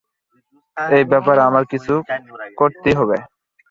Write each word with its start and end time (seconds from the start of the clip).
এই 0.77 1.03
ব্যাপারে 1.11 1.41
আমার 1.49 1.63
কিছু 1.71 1.93
করতেই 2.57 2.95
হবে। 2.99 3.17